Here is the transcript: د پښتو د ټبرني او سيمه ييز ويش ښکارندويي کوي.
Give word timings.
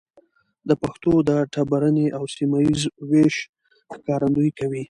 د 0.69 0.71
پښتو 0.81 1.11
د 1.29 1.31
ټبرني 1.53 2.07
او 2.17 2.23
سيمه 2.35 2.59
ييز 2.65 2.81
ويش 3.09 3.35
ښکارندويي 3.93 4.51
کوي. 4.59 4.79